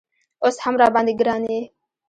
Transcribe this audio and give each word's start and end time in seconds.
اوس 0.43 0.55
هم 0.63 0.73
راباندې 0.81 1.13
ګران 1.19 1.43
یې 1.51 1.59